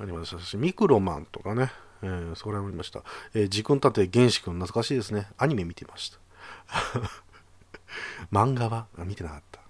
[0.00, 1.70] ありましたし、ミクロマンとかね、
[2.02, 3.02] えーそれもありました。
[3.34, 5.28] えー、時空探偵原始君、懐かしいですね。
[5.36, 6.18] アニメ見てました。
[8.32, 8.86] 漫画は？
[8.98, 9.60] 見てなかった。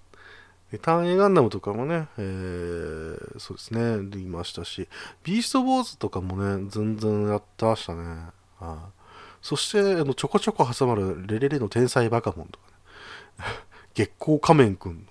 [0.70, 4.88] で単影ガンダムとかもね、えーそうですね、できましたし、
[5.24, 8.28] ビーストウォーズとかもね、全然やってましたね。
[8.58, 9.01] はい
[9.42, 13.44] そして、あのちょこちょこ挟まるレレレの天才バカモンとかね、
[13.94, 15.06] 月光仮面くん、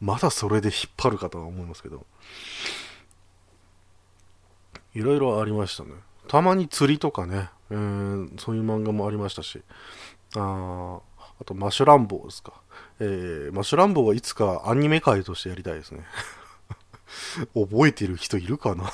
[0.00, 2.06] まだそれで引っ張るかとは思いますけど、
[4.94, 5.90] いろいろありましたね。
[6.26, 9.62] たまに釣りとかね、えーそういう漫画もありましたし、
[10.36, 11.00] あ
[11.40, 12.54] あとマシュランボーですか。
[12.98, 16.04] えーマシュランボーはいつかアニメ界としてやりたいですね。
[17.54, 18.90] 覚えてる人いるかな？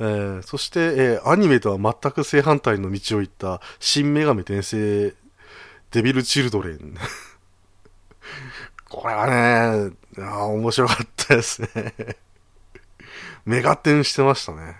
[0.00, 5.14] えーそして、えーアニメとは全く正反対の道を行った新女神転生
[5.92, 6.94] デビル・チルドレン。
[8.88, 9.26] これは
[9.86, 11.94] ね、あ面白かったですね。
[13.44, 14.76] メガテンしてましたね。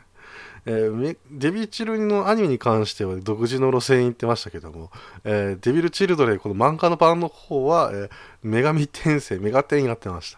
[0.67, 4.91] えーデビルチルのアニメに関しては独自の路線行ってましたけども、
[5.25, 8.11] えーデビルチルドレン、この漫画の版の方は、えー
[8.43, 10.37] 女神転生、メガテンやってまし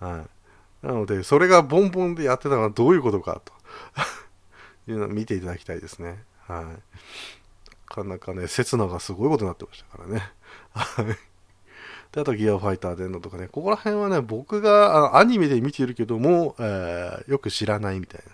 [0.00, 0.06] た。
[0.06, 0.18] は
[0.82, 0.86] い。
[0.86, 3.52] なので、それがボンボンでやってたのはどういうことかと
[4.88, 6.22] いうのを見ていただきたいですね。
[6.46, 6.64] はい。
[6.64, 6.70] な
[7.86, 10.32] かなかね、刹那がすごいことになってましたからね。
[10.72, 11.06] はい。
[12.12, 18.32] で、あとギアファイターでのとかね、ここら辺はね、僕がアニメで見ているけども、えーよく知らないみたいな、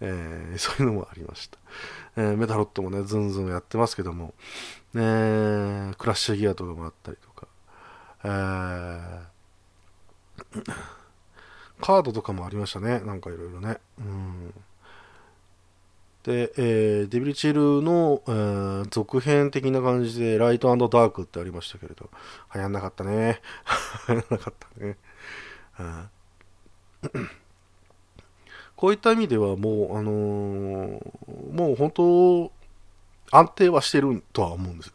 [0.00, 1.58] えーそういうのもありました。
[2.16, 4.34] えーメタロットもね、ずんずんやってますけども、
[4.94, 7.46] ね、クラッシュギアとかもあったりとか、
[8.24, 9.22] えー
[11.82, 13.78] カードとかもありましたね、なんかいろいろね。
[13.98, 14.54] うん
[16.22, 22.08] で、えーデビルチルの、えー続編的な感じで、ライトダークってありましたけれど、
[22.54, 23.40] 流行んなかったね。
[24.08, 24.96] 流行んなかったね。
[28.76, 32.52] こういった意味ではもう、あのーもう本当、
[33.32, 34.94] 安定はしてるとは思うんです。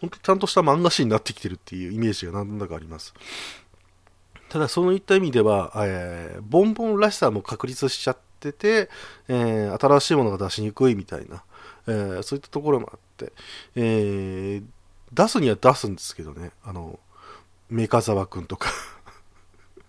[0.00, 3.14] 本当ちゃんとした漫画誌になってきてるっていうイメージがなんだかあります。
[4.54, 8.88] ただそういった意味では、えーボンボンらしさも確立しちゃってて、
[9.26, 11.42] えー新しいものが出しにくいみたいな、
[11.88, 13.32] えーそういったところもあって、
[13.74, 14.62] え
[15.12, 17.00] 出すには出すんですけどね、あの、
[17.68, 18.70] メカザワ君とか、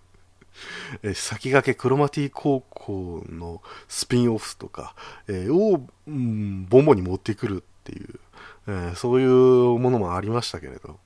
[1.04, 4.96] え先駆けクロマティ高校のスピンオフとか、
[5.28, 8.20] えを、うん、ボンボンに持ってくるっていう、
[8.66, 11.00] えそういうものもありましたけれど、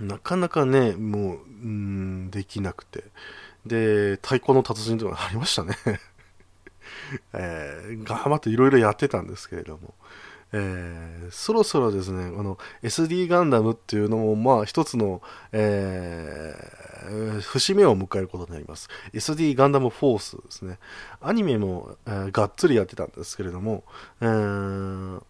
[0.00, 3.04] なかなかね、もう、うん、できなくて。
[3.66, 5.74] で、太鼓の達人とかありましたね。
[7.32, 9.94] えー頑張っていろいろやってたんですけれども、
[10.52, 15.20] えーそろそろですね、あの、SD ガンダムっていうのも、まあ、一つの、
[15.52, 18.88] えー節目を迎えることになります。
[19.14, 20.78] SD ガンダムフォースですね。
[21.20, 23.84] アニメも、えーがっつりやってたんですけれども、
[24.20, 25.22] えー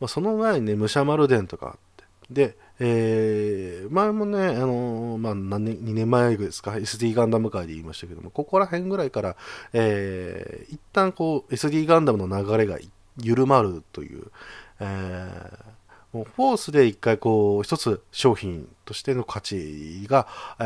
[0.00, 9.36] まあ、その前にね、武者丸伝とかあって、で、えー前もね、あのーまあ、何年、2年前ですか、SD ガンダム界で言いましたけども、ここら辺ぐらいから、
[9.72, 12.78] えー一旦こう、SD ガンダムの流れが
[13.16, 14.26] 緩まるという、
[14.80, 15.68] えー
[16.10, 20.26] もうフォースで一回こう、一つ商品としての価値が、
[20.58, 20.62] え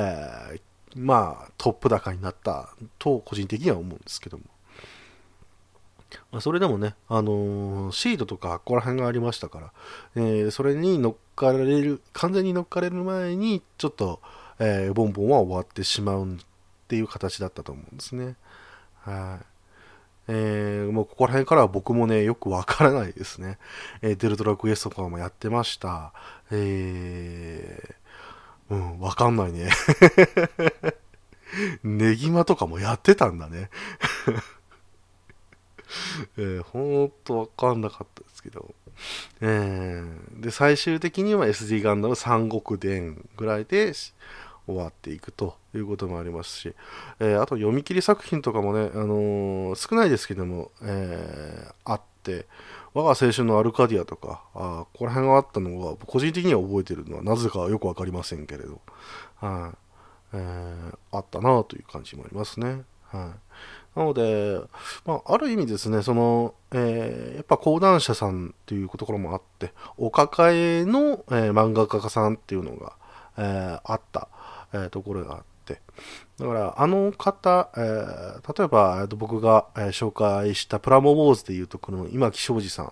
[0.56, 0.60] ー
[0.94, 4.44] まあ、トップ高になったと、個人的には思うんですけども。
[6.30, 9.72] ま、それでもね、あのーシードとかここら辺がありましたから、
[10.16, 14.20] えーそれに乗っかれる、完全に乗っかれる前に、ちょっと、
[14.58, 16.38] えーボンボンは終わってしまうっ
[16.88, 18.36] ていう形だったと思うんですね。
[19.02, 19.46] はい。
[20.28, 23.58] えーもうここら辺からは僕もね、よくわからないですね。
[24.02, 26.12] えーデルトラクエストとかもやってました。
[26.50, 29.68] えーうん、わかんないね。
[31.84, 33.68] ネギマとかもやってたんだね。
[36.36, 38.74] えー、ほんとわかんなかったですけど。
[39.40, 43.92] えーで、最終的には SD ガンダム三国伝ぐらいで
[44.66, 46.74] 終わっていくということもありますし、
[47.20, 52.46] えーあと読み切り作品とかもね、あのー少ないですけども、えーあって、
[52.94, 58.80] 我が青春のアルカディアとか、あここら辺があったのは、個人的には覚えてるのはなぜかよくわかりませんけれど、
[59.40, 59.76] はい、
[60.34, 62.82] えーあったなという感じもありますね。
[63.10, 63.38] はい。
[63.94, 64.60] なので、
[65.04, 72.92] まあ、ある意味ですね、その、えーやっぱ講談社さんっていうところもあって、お抱えの、えー漫画家さんっていうのが、
[73.36, 74.28] えーあった、
[74.72, 75.80] えーところがあって、
[76.38, 82.90] だから、あの方、えー例えば、えー僕が、え紹介したプラモウォーズでいうと、この今木昌司さんっ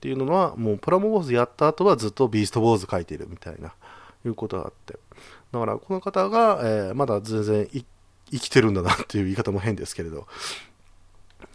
[0.00, 3.72] ていうのは、もうプラモウォーズやった後はずっとビーストウォーズ書いてるみたいな、
[4.26, 4.98] いうことがあって、
[5.52, 7.68] だから、この方が、えーまだ全然
[8.34, 10.26] 生きてるんだなっていう言い方も変ですけれど、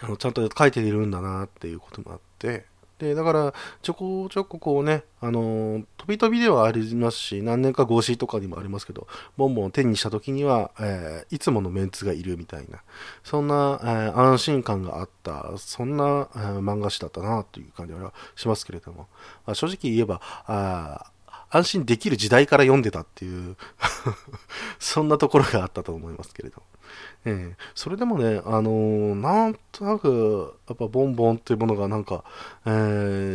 [0.02, 2.66] あのちゃんと書いているんだなっていうこともあって、
[3.00, 12.84] で、だから、ちょこちょここうね、あの飛び飛びではありますし、何年か越しとかにもありますけど、ボンボン手にした時には、えーいつものメンツがいるみたいな、
[13.24, 19.08] そんな、えー安心感があった、そんな、えー漫画誌だったなという感じはしますけれども、
[19.46, 21.12] まあ正直言えば、あ
[21.52, 23.56] 安心できる時代から読んでたっていう、
[24.78, 26.62] そんなところがあったと思いますけれど。
[27.26, 32.24] ええそれでもね、あのーなんとなく、やっぱボンボンっていうものがなんか、
[32.66, 32.70] え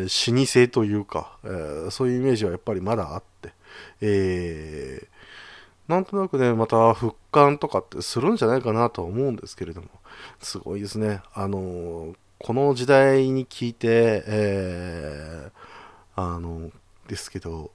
[0.07, 0.33] ー、
[0.63, 3.53] 老舗というか、えーそういうイメージはやっぱりまだあって、
[4.01, 5.15] えー
[5.89, 9.89] なんとなくね、また復刊とかってするんじゃないかなとは思うんですけれども、
[10.41, 11.21] すごいですね。
[11.35, 15.53] あのこの時代に聞いて、えー
[16.17, 16.71] あの
[17.09, 17.71] ですけど、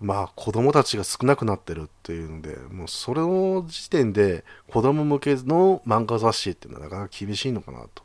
[0.00, 8.04] まあ子供たちが少なくなってるっていうので、もうそれの時点で子供向けの漫画雑誌っていうのはなかなか厳しいのかなと。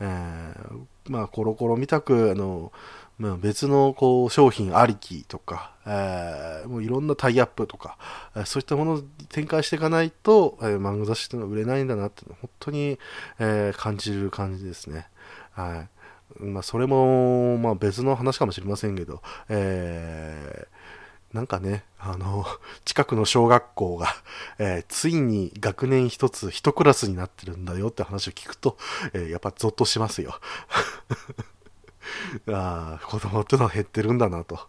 [0.00, 2.72] えー、まあコロコロ見たく、あの、
[3.18, 7.96] まあ、別のこう商品ありきとか、えー、もういろんなタイアップとか、
[8.34, 12.98] えー、そういったものを展開していかないと、えー、漫画雑誌っていうのは売れないんだなって本当に、
[13.38, 15.06] えー、感じる感じですね。
[15.52, 15.86] は
[16.40, 16.42] い。
[16.42, 20.66] まあ、それも、まあ、別の話かもしれませんけど、えー、
[21.32, 22.44] なんかね、あの、
[22.84, 24.08] 近くの小学校が、
[24.58, 28.76] えー、ついに学年一つ一クラスになってるんだよって話を聞くと、
[29.12, 30.38] えー、やっぱゾッとしますよ。
[32.48, 34.68] ああ、子供ってのは減ってるんだなと、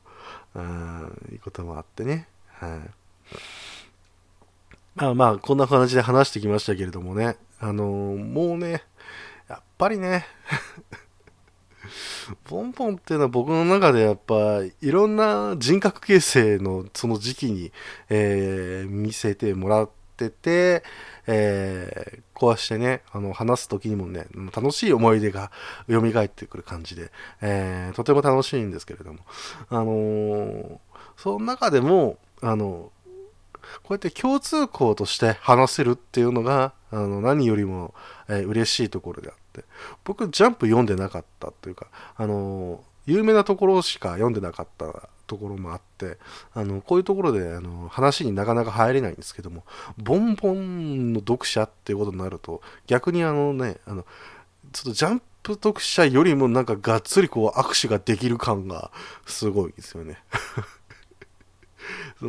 [0.56, 2.28] うん、いうこともあってね。
[2.60, 2.92] はい。
[4.96, 8.84] まあまあ、こんな感じで話してきましたけれどもね、あのー、もうね、
[9.50, 10.26] やっぱりね、
[12.46, 17.72] ポンポンっていうのは僕の中でやっぱいろんな人格形成のその時期に、
[18.10, 20.84] えー、見せてもらってて、
[21.28, 25.52] えー、こうしてね、あの、話す時にもね、楽しい思い出が
[25.90, 27.12] 蘇ってくる感じで、
[27.42, 29.20] えー、とても楽しいんですけれども、
[29.70, 30.78] あのー、
[31.18, 32.92] その中でも、あの、
[33.84, 37.94] こうやって共通項として話せるっていうのが、あの、何よりも、
[38.28, 39.64] えー、嬉しいところであって、
[40.04, 46.18] 僕、ジャンプ読んでなかったというか、あの有名なところしか読んでなかったところもあって、
[46.54, 49.66] あの、こういうところで、あの、話になかなか入れないんですけども、
[49.98, 54.06] ボンボンの読者っていうことになると、逆にあのね、あの、
[54.72, 58.92] ちょっとジャンプ読者よりもなんかがっつりこう握手ができる感が
[59.26, 60.18] すごいですよね。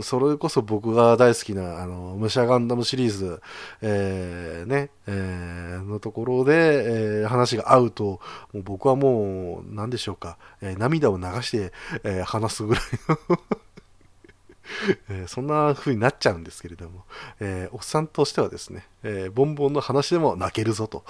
[0.03, 3.41] それこそ僕が大好きな、あの、武者ガンダムシリーズ、
[3.83, 8.21] えー、ね、えー、のところで、えー、話が合うと、
[8.53, 11.73] もう僕はもう、何でしょうか、えー、涙を流して、
[12.03, 12.85] えー、話すぐらい
[13.31, 13.39] の
[15.09, 17.05] えー、そんな風になっちゃうんですけれども、
[17.41, 21.05] えー、おっさんとしてはですね、えー、ボンボンの話でも泣けるぞと。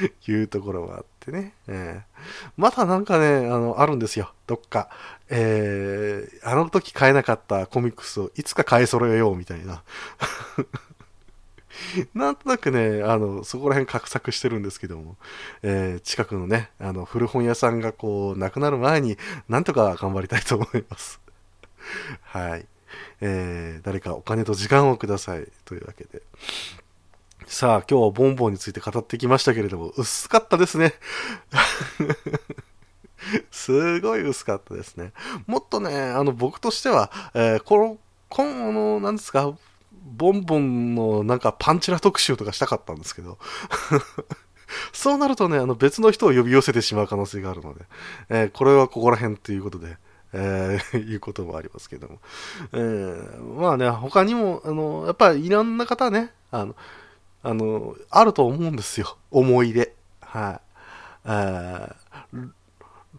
[0.28, 2.22] いうところもあってね、えー、
[2.58, 4.90] まだなんかね、あの、あるんですよ、どっか。
[5.30, 9.84] えー、あの時買えなかったコミックスをいつか買い揃えようみたいな。
[12.14, 15.16] なんとなくね、あの、そこら辺画策してるんですけども、
[15.62, 19.18] えー、近くのね、あの、古本屋さんがこう、なくなる前に、
[19.48, 21.20] なんとか頑張りたいと思います。
[22.24, 22.66] はい。
[23.22, 25.48] えー、誰かお金と時間をください。
[25.66, 26.22] というわけで。
[27.48, 30.94] さあ、今日はボンボンについて語ってきましたけれども、薄かったですね。
[33.52, 35.14] すごい薄かったですね。
[35.48, 39.56] もっとね、あの、僕としては、えー、この、この、なんですか、
[40.04, 43.38] ボンボンのなんかパンチラ特集とかしたかったんですけど、
[44.92, 47.86] そうなるとね、あの別の人を呼び寄せてしまう可能性があるので、
[48.30, 49.98] えー、これはここら辺ということで、
[50.34, 52.20] えー、 いうこともありますけども。
[52.74, 56.76] えー、まあね、他にも、あの、やっぱりいろんな方ね、あの、
[57.48, 59.16] あの、あると思うんですよ。
[59.32, 59.94] 思い出。
[60.20, 60.60] は
[61.26, 61.30] い、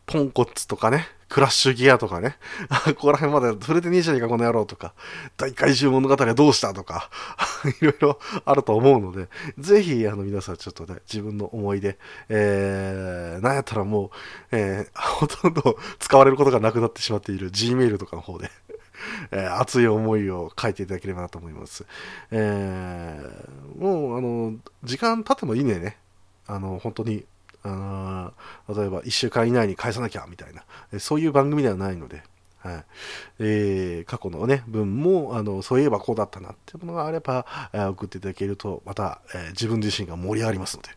[0.04, 2.36] ポンコツとかね、クラッシュギアとかね、
[2.94, 4.92] ここら辺まで触れてねえじゃねえかこの野郎とか、
[5.38, 7.08] 大怪獣物語はどうしたとか、
[7.80, 11.96] いろいろあると思うので、ぜひ、あの、皆さんちょっとね、自分の思い出、
[12.28, 14.10] えー、なんやったらもう、
[14.52, 18.50] えー、ほとんど使われることがなくなってしまっている Gmail とかの方で、
[19.30, 21.84] えー、熱い思いを書いていただければなと思います。
[22.30, 25.98] えー、もう、あの、時間経ってもいいねね。
[26.46, 27.24] あの、本当に
[27.64, 28.32] あ
[28.68, 30.64] の例えば1週間以内に返さなきゃみたいな、
[31.00, 32.22] そういう番組ではないので、
[32.60, 32.84] はい
[33.40, 40.90] えー、過去のね、文も、あの、そういえばこうだったなっていうものがあれば、えー、送っていただけると、また、えー、自分自身が盛り上がりますので。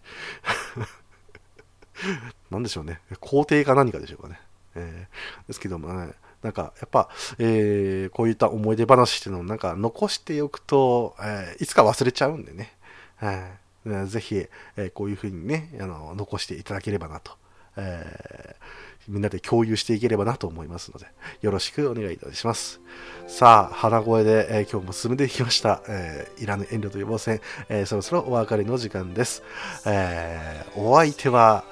[2.50, 3.00] なんでしょうね。
[3.12, 4.40] 肯定か何かでしょうかね。
[4.76, 12.74] えー、ですけどもね、なんか、やっぱ、えー、こういった思い出話っていうのをなんか残しておくと、えー、いつか忘れちゃうんでね。
[13.16, 13.62] はい
[14.08, 17.32] ぜひ、えー、こういうふうにね、あの、残していただければなと、
[17.78, 21.08] えー、みんなで共有していければなと思いますので、
[21.42, 22.80] よろしくお願いいたします。
[23.28, 29.42] さあ、鼻声で、えー、今日も進めていきました、えー、いらぬ遠慮と予防線、えー、そろそろお別れの時間です。
[29.86, 31.64] えー、お相手は、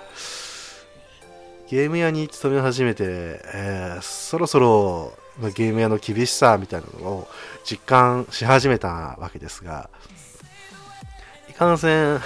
[1.70, 3.04] ゲーム屋に勤め始めて、
[3.54, 5.14] えー、そろそろ
[5.54, 7.28] ゲーム屋の厳しさみたいなのを
[7.64, 9.88] 実感し始めたわけですが、
[11.48, 12.20] いかんせん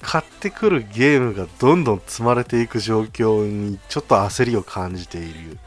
[0.00, 5.58] 買ってくるゲームがどんどん積まれていく状況にちょっと焦りを感じている。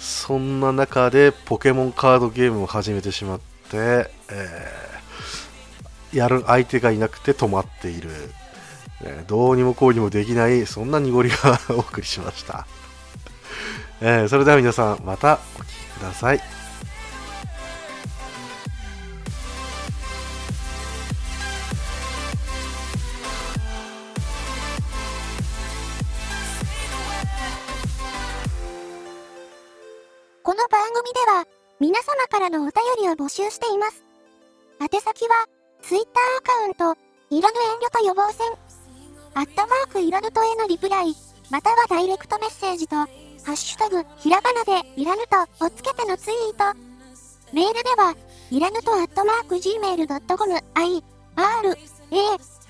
[0.00, 3.40] そんな中でポケモンカードゲームを始めてしまっ
[3.70, 8.10] て、えー、やる相手がいなくて止まっている、
[9.02, 12.66] えー、どうにもこうにもできないそんな濁りが お送りしました
[14.00, 16.54] えーそれでは皆さんまたお聴きください
[30.44, 31.46] この番組では、
[31.80, 32.72] 皆様からのお便
[33.02, 34.04] りを募集しています。
[34.78, 35.46] 宛先は、
[35.80, 38.46] Twitter アカウント、いらぬ遠慮と予防線、
[39.34, 41.14] アットマークいらぬとへのリプライ、
[41.50, 43.06] またはダイレクトメッセージと、ハ
[43.48, 45.22] ッシュタグ、ひらがなでいらぬ
[45.58, 46.78] とをつけてのツイート。
[47.52, 48.14] メールでは、
[48.50, 51.04] いらぬとアットマーク gmail.com、i,
[51.34, 52.16] r, a,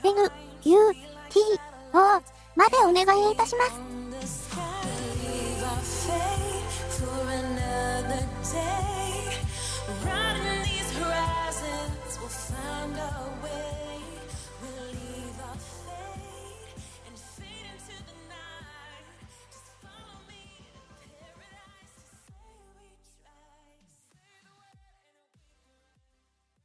[0.05, 0.33] n,
[0.65, 0.93] u,
[1.29, 1.41] t,
[1.93, 2.23] o
[2.57, 4.04] までお願いいたします。